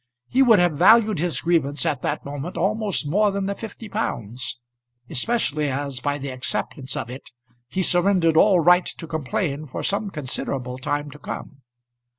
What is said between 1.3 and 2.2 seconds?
grievance at